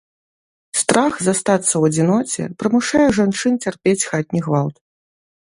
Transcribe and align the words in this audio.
Страх 0.81 1.13
застацца 1.27 1.69
ў 1.69 1.83
адзіноце 1.93 2.43
прымушае 2.63 3.05
жанчын 3.19 3.53
цярпець 3.67 4.07
хатні 4.11 4.39
гвалт. 4.49 4.75